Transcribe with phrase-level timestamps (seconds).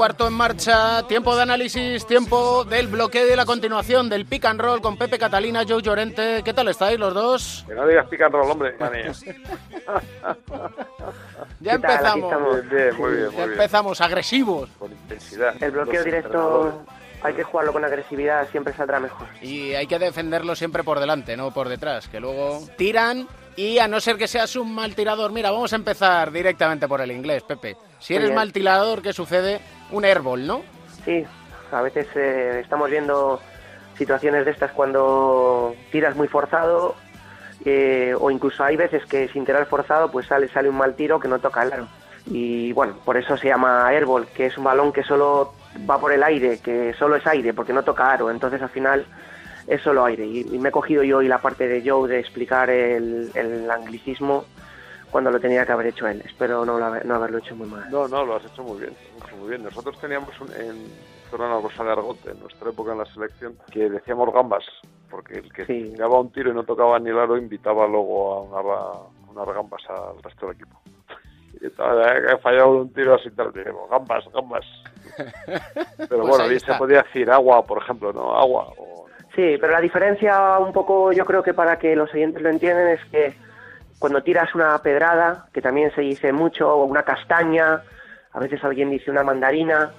[0.00, 4.46] Cuarto en marcha, tiempo de análisis, tiempo del bloqueo y de la continuación del pick
[4.46, 6.40] and roll con Pepe Catalina, Joe Llorente.
[6.42, 7.66] ¿Qué tal estáis los dos?
[7.68, 8.74] Que no digas pick and roll, hombre,
[11.60, 12.34] ya empezamos.
[12.70, 14.70] Bien, muy bien, muy ya empezamos, agresivos.
[14.78, 15.62] Con intensidad.
[15.62, 16.82] El bloqueo directo
[17.22, 19.26] hay que jugarlo con agresividad, siempre saldrá mejor.
[19.42, 23.28] Y hay que defenderlo siempre por delante, no por detrás, que luego tiran
[23.60, 27.02] y a no ser que seas un mal tirador, mira, vamos a empezar directamente por
[27.02, 27.76] el inglés, Pepe.
[27.98, 29.60] Si eres mal tirador, ¿qué sucede?
[29.90, 30.62] Un airball, ¿no?
[31.04, 31.22] Sí,
[31.70, 33.38] a veces eh, estamos viendo
[33.98, 36.94] situaciones de estas cuando tiras muy forzado
[37.66, 41.20] eh, o incluso hay veces que sin tirar forzado pues sale, sale un mal tiro
[41.20, 41.88] que no toca el aro.
[42.30, 45.52] Y bueno, por eso se llama airball, que es un balón que solo
[45.88, 48.30] va por el aire, que solo es aire porque no toca aro.
[48.30, 49.04] Entonces al final
[49.70, 50.26] es solo aire.
[50.26, 53.30] Y, me he cogido yo y la parte de Joe de explicar el,
[53.70, 54.44] anglicismo
[55.10, 56.22] cuando lo tenía que haber hecho él.
[56.26, 57.88] Espero no, no, haberlo hecho muy mal.
[57.90, 58.92] No, no, lo has hecho muy bien.
[59.38, 59.62] Muy bien.
[59.62, 60.90] Nosotros teníamos un, en
[61.32, 64.64] una cosa de argote en nuestra época en la selección que decíamos gambas,
[65.08, 68.60] porque el que daba un tiro y no tocaba ni el aro invitaba luego a
[68.60, 70.80] una, unas gambas al resto del equipo.
[71.62, 73.52] Y he fallado un tiro así tal,
[73.90, 74.64] gambas, gambas.
[75.98, 78.34] Pero pues bueno, se podía decir agua, por ejemplo, ¿no?
[78.34, 78.99] Agua o
[79.34, 82.88] Sí, pero la diferencia un poco, yo creo que para que los oyentes lo entiendan,
[82.88, 83.34] es que
[83.98, 87.82] cuando tiras una pedrada, que también se dice mucho, o una castaña,
[88.32, 89.92] a veces alguien dice una mandarina,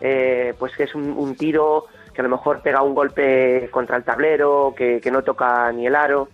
[0.00, 4.04] eh, pues que es un, tiro que a lo mejor pega un golpe contra el
[4.04, 6.28] tablero, que, no toca ni el aro,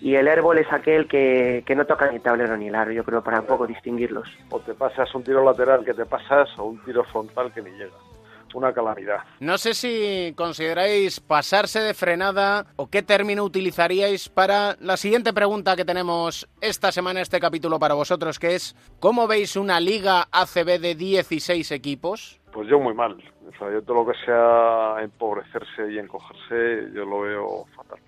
[0.00, 2.92] y el árbol es aquel que, que, no toca ni el tablero ni el aro,
[2.92, 4.28] yo creo, para un poco distinguirlos.
[4.50, 7.70] O te pasas un tiro lateral que te pasas, o un tiro frontal que ni
[7.70, 8.05] llega
[8.54, 9.18] una calamidad.
[9.40, 15.76] No sé si consideráis pasarse de frenada o qué término utilizaríais para la siguiente pregunta
[15.76, 20.80] que tenemos esta semana, este capítulo para vosotros, que es ¿cómo veis una liga ACB
[20.80, 22.40] de 16 equipos?
[22.52, 23.16] Pues yo muy mal.
[23.46, 27.98] O sea, yo todo lo que sea empobrecerse y encogerse, yo lo veo fatal.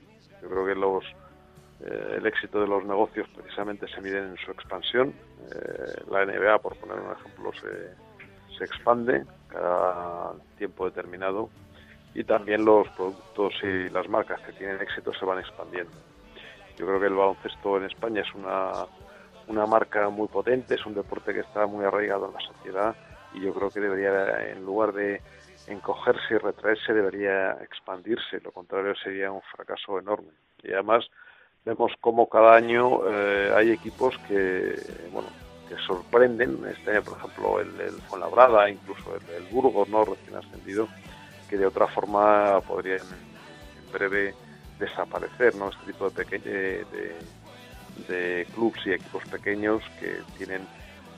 [0.42, 1.04] Yo creo que los
[1.80, 5.14] eh, el éxito de los negocios precisamente se mide en su expansión.
[5.52, 11.50] Eh, la NBA, por poner un ejemplo, se, se expande cada tiempo determinado
[12.14, 15.92] y también los productos y las marcas que tienen éxito se van expandiendo.
[16.76, 18.86] Yo creo que el baloncesto en España es una,
[19.48, 22.96] una marca muy potente, es un deporte que está muy arraigado en la sociedad
[23.34, 25.20] y yo creo que debería, en lugar de
[25.66, 28.40] encogerse y retraerse, debería expandirse.
[28.42, 30.30] Lo contrario sería un fracaso enorme.
[30.62, 31.06] Y además
[31.64, 34.74] vemos como cada año eh, hay equipos que,
[35.12, 35.28] bueno,
[35.68, 36.58] que sorprenden.
[36.66, 40.04] Este año, por ejemplo, el, el Fuenlabrada, incluso el, Burgos, ¿no?
[40.04, 40.88] recién ascendido,
[41.48, 44.34] que de otra forma podrían en breve
[44.78, 45.70] desaparecer, ¿no?
[45.70, 47.16] Este tipo de, de,
[48.08, 50.66] de, clubs y equipos pequeños que tienen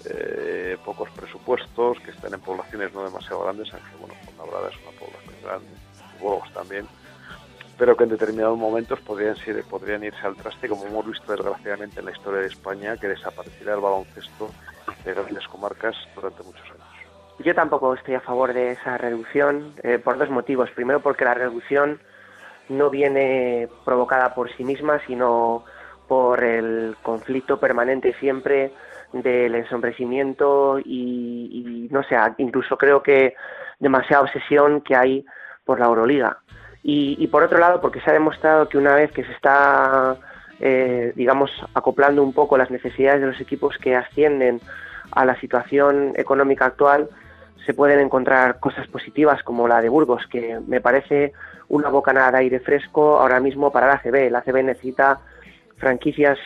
[0.06, 4.98] eh, pocos presupuestos, que están en poblaciones no demasiado grandes, aunque bueno, Fuenlabrada es una
[4.98, 5.68] población grande,
[6.20, 6.86] Burgos también,
[7.80, 12.00] pero que en determinados momentos podrían, ser, podrían irse al traste, como hemos visto desgraciadamente
[12.00, 14.50] en la historia de España, que desapareciera el baloncesto
[15.02, 16.84] de grandes comarcas durante muchos años.
[17.38, 20.70] Yo tampoco estoy a favor de esa reducción eh, por dos motivos.
[20.72, 21.98] Primero, porque la reducción
[22.68, 25.64] no viene provocada por sí misma, sino
[26.06, 28.74] por el conflicto permanente siempre
[29.14, 33.34] del ensombrecimiento y no sé, incluso creo que
[33.78, 35.24] demasiada obsesión que hay
[35.64, 36.40] por la Euroliga.
[36.82, 40.16] Y, por otro lado, porque se ha demostrado que una vez que se está,
[40.60, 44.60] eh, digamos, acoplando un poco las necesidades de los equipos que ascienden
[45.12, 47.08] a la situación económica actual,
[47.66, 51.34] se pueden encontrar cosas positivas como la de Burgos, que me parece
[51.68, 54.30] una bocanada de aire fresco ahora mismo para la ACB.
[54.30, 55.20] La ACB necesita
[55.76, 56.38] franquicias,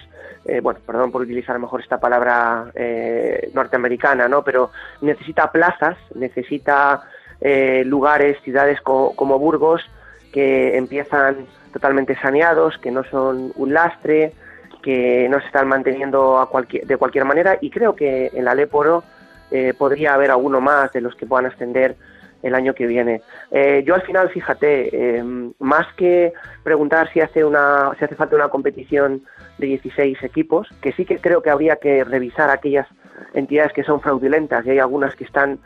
[0.47, 4.43] eh, bueno, perdón por utilizar mejor esta palabra eh, norteamericana, ¿no?
[4.43, 7.04] Pero necesita plazas, necesita
[7.84, 9.83] lugares, ciudades como Burgos,
[10.34, 14.33] que empiezan totalmente saneados, que no son un lastre,
[14.83, 18.57] que no se están manteniendo a cualquier, de cualquier manera y creo que en la
[18.57, 19.04] Leporo
[19.53, 21.95] eh, podría haber alguno más de los que puedan ascender
[22.42, 23.22] el año que viene.
[23.53, 26.33] Eh, yo al final, fíjate, em, más que
[26.65, 29.22] preguntar si hace, una, si hace falta una competición
[29.59, 32.89] de 16 equipos, que sí que creo que habría que revisar aquellas
[33.34, 35.60] entidades que son fraudulentas y hay algunas que están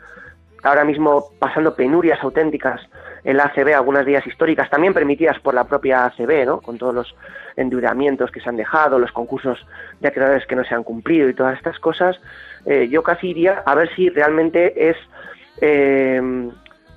[0.63, 2.81] ahora mismo pasando penurias auténticas
[3.23, 6.61] en la ACB, algunas días históricas, también permitidas por la propia ACB, ¿no?
[6.61, 7.15] con todos los
[7.55, 9.65] endeudamientos que se han dejado, los concursos
[9.99, 12.19] de acreedores que no se han cumplido y todas estas cosas,
[12.65, 14.97] eh, yo casi iría a ver si realmente es
[15.61, 16.49] eh,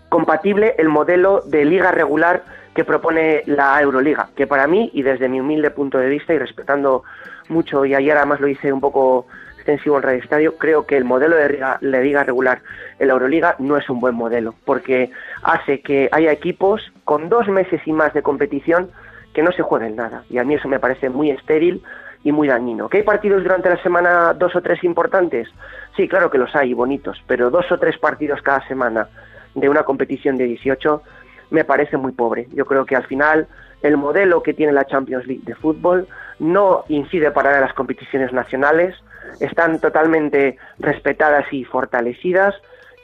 [0.09, 2.45] compatible el modelo de liga regular
[2.75, 6.39] que propone la Euroliga, que para mí, y desde mi humilde punto de vista, y
[6.39, 7.03] respetando
[7.49, 9.27] mucho, y ayer además lo hice un poco
[9.63, 11.49] extensivo en Radio Estadio, creo que el modelo de
[11.81, 12.63] liga, regular
[12.99, 15.11] en la Euroliga no es un buen modelo, porque
[15.43, 18.91] hace que haya equipos con dos meses y más de competición
[19.33, 20.25] que no se jueguen nada.
[20.29, 21.83] Y a mí eso me parece muy estéril
[22.25, 22.89] y muy dañino.
[22.89, 25.49] ¿Que hay partidos durante la semana, dos o tres importantes?
[25.97, 29.09] Sí, claro que los hay, bonitos, pero dos o tres partidos cada semana
[29.55, 31.03] de una competición de 18
[31.51, 32.49] me parece muy pobre.
[32.53, 33.47] Yo creo que al final
[33.83, 38.97] el modelo que tiene la Champions League de fútbol no incide para las competiciones nacionales,
[39.41, 42.55] están totalmente respetadas y fortalecidas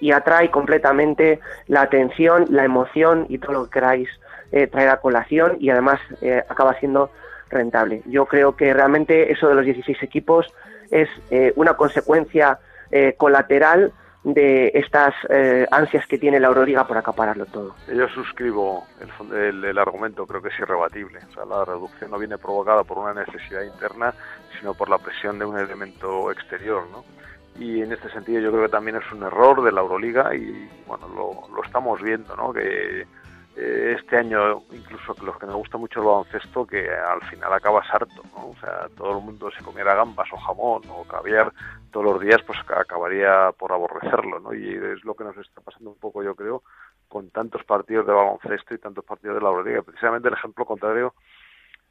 [0.01, 4.09] y atrae completamente la atención, la emoción y todo lo que queráis
[4.53, 7.11] eh, traer a colación y además eh, acaba siendo
[7.51, 8.03] rentable.
[8.07, 10.47] Yo creo que realmente eso de los 16 equipos
[10.91, 12.59] es eh, una consecuencia
[13.19, 13.93] colateral
[14.35, 15.15] de estas
[15.71, 17.75] ansias que tiene la Euroliga por acapararlo todo.
[17.93, 18.87] Yo suscribo
[19.33, 21.21] el, el, argumento, creo que es irrebatible.
[21.31, 24.15] O sea, la reducción no viene provocada por una necesidad interna,
[24.59, 27.05] sino por la presión de un elemento exterior, ¿no?
[27.59, 30.69] y en este sentido yo creo que también es un error de la Euroliga y
[30.87, 33.07] bueno lo, lo estamos viendo no que eh,
[33.59, 38.23] este año incluso los que nos gusta mucho el baloncesto que al final acabas harto
[38.35, 38.51] ¿no?
[38.51, 41.53] o sea todo el mundo si comiera gambas o jamón o caviar
[41.91, 45.91] todos los días pues acabaría por aborrecerlo no y es lo que nos está pasando
[45.91, 46.63] un poco yo creo
[47.09, 49.83] con tantos partidos de baloncesto y tantos partidos de la Euroliga.
[49.83, 51.15] Precisamente el ejemplo contrario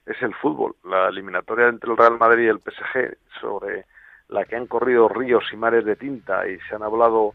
[0.05, 0.75] es el fútbol.
[0.83, 3.85] La eliminatoria entre el Real Madrid y el PSG sobre
[4.29, 7.33] la que han corrido ríos y mares de tinta y se han hablado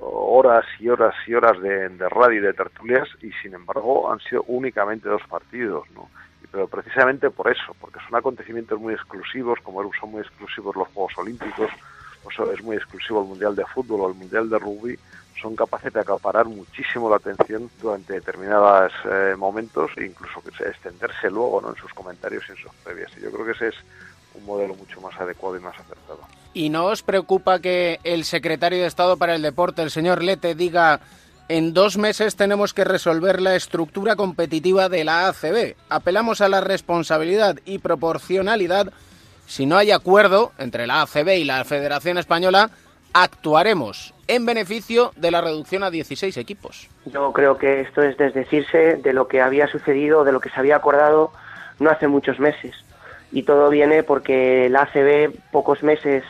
[0.00, 4.44] horas y horas y horas de, radio y de tertulias y sin embargo han sido
[4.48, 6.08] únicamente dos partidos, ¿no?
[6.50, 11.12] Pero precisamente por eso, porque son acontecimientos muy exclusivos, como son muy exclusivos los Juegos
[11.18, 11.70] Olímpicos,
[12.24, 14.98] o es muy exclusivo el Mundial de Fútbol o el Mundial de Rugby,
[15.40, 21.60] son capaces de acaparar muchísimo la atención durante determinados eh, momentos e incluso extenderse luego
[21.60, 21.70] ¿no?
[21.70, 23.10] en sus comentarios y en sus previas.
[23.16, 23.76] Y yo creo que ese es
[24.34, 26.20] un modelo mucho más adecuado y más acertado.
[26.54, 30.54] ¿Y no os preocupa que el secretario de Estado para el Deporte, el señor Lete,
[30.54, 31.00] diga
[31.48, 35.76] en dos meses tenemos que resolver la estructura competitiva de la ACB?
[35.88, 38.92] Apelamos a la responsabilidad y proporcionalidad.
[39.46, 42.70] Si no hay acuerdo entre la ACB y la Federación Española,
[43.14, 46.88] actuaremos en beneficio de la reducción a 16 equipos.
[47.06, 50.60] Yo creo que esto es desdecirse de lo que había sucedido, de lo que se
[50.60, 51.32] había acordado
[51.78, 52.74] no hace muchos meses
[53.32, 56.24] y todo viene porque la ACB pocos meses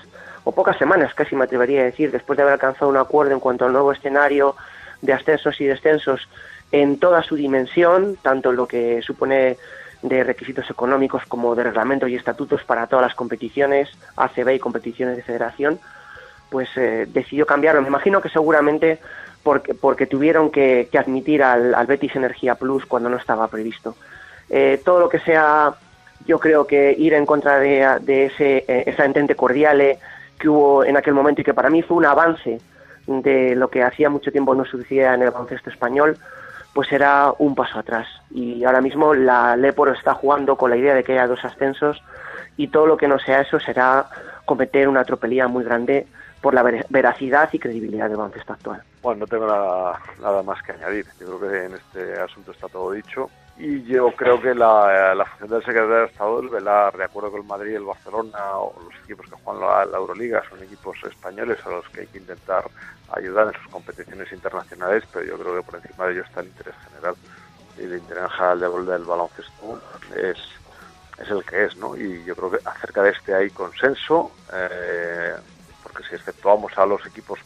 [0.44, 3.40] o pocas semanas casi me atrevería a decir después de haber alcanzado un acuerdo en
[3.40, 4.56] cuanto al nuevo escenario
[5.02, 6.28] de ascensos y descensos
[6.72, 9.56] en toda su dimensión, tanto lo que supone
[10.02, 15.16] de requisitos económicos como de reglamentos y estatutos para todas las competiciones, ACB y competiciones
[15.16, 15.80] de federación,
[16.50, 17.82] pues eh, decidió cambiarlo.
[17.82, 19.00] Me imagino que seguramente
[19.42, 23.96] porque, porque tuvieron que, admitir al, Betis Energía Plus cuando no estaba previsto.
[24.50, 25.74] Eh, todo lo que sea
[26.28, 29.98] yo creo que ir en contra de, ese, eh, esa entente cordiale
[30.38, 32.60] que hubo en aquel momento y que para mí fue un avance
[33.06, 36.18] de lo que hacía mucho tiempo no sucedía en el baloncesto español,
[36.74, 38.06] pues era un paso atrás.
[38.30, 42.02] Y ahora mismo la Leporo está jugando con la idea de que haya dos ascensos
[42.58, 44.06] y todo lo que no sea eso será
[44.44, 46.06] cometer una tropelía muy grande
[46.42, 48.82] por la veracidad y credibilidad del baloncesto actual.
[49.02, 51.06] Bueno, no tengo nada más que añadir.
[51.18, 55.50] Yo creo que en este asunto está todo dicho y yo creo que la, función
[55.50, 58.94] del secretario de Estado es velar, de acuerdo con el Madrid, el Barcelona o los
[59.04, 62.70] equipos que juegan la, la, Euroliga, son equipos españoles a los que hay que intentar
[63.10, 66.46] ayudar en sus competiciones internacionales, pero yo creo que por encima de ello está el
[66.46, 67.14] interés general
[67.76, 69.82] y el interés general del, del baloncesto
[70.14, 70.38] es,
[71.18, 71.96] es el que es, ¿no?
[71.96, 75.34] Y yo creo que acerca de este hay consenso, eh,
[75.82, 77.40] porque si exceptuamos a los equipos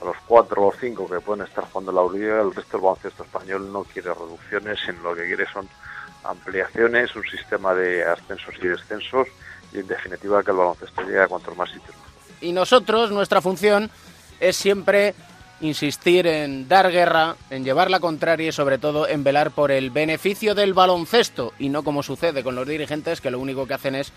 [0.00, 3.22] a los cuatro o cinco que pueden estar jugando la Euroliga, el resto del baloncesto
[3.22, 5.68] español no quiere reducciones, sino lo que quiere son
[6.24, 9.28] ampliaciones, un sistema de ascensos y descensos
[9.72, 11.94] y en definitiva que el baloncesto llegue a cuantos más sitios.
[12.40, 13.90] Y nosotros, nuestra función
[14.38, 15.14] es siempre
[15.60, 19.90] insistir en dar guerra, en llevar la contraria y sobre todo en velar por el
[19.90, 23.94] beneficio del baloncesto y no como sucede con los dirigentes que lo único que hacen
[23.94, 24.12] es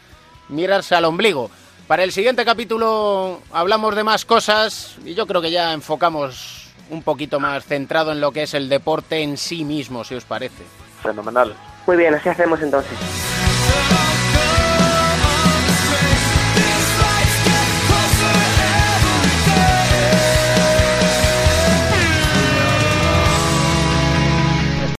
[0.47, 1.51] mirarse al ombligo.
[1.87, 7.03] Para el siguiente capítulo hablamos de más cosas y yo creo que ya enfocamos un
[7.03, 10.63] poquito más centrado en lo que es el deporte en sí mismo, si os parece.
[11.01, 11.53] Fenomenal.
[11.85, 12.97] Muy bien, así hacemos entonces.